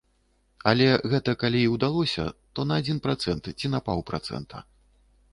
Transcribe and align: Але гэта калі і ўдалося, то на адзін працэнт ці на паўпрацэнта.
Але 0.69 0.85
гэта 1.11 1.33
калі 1.41 1.59
і 1.65 1.67
ўдалося, 1.73 2.25
то 2.59 2.65
на 2.69 2.73
адзін 2.81 2.97
працэнт 3.05 3.51
ці 3.59 3.71
на 3.75 3.83
паўпрацэнта. 3.91 4.63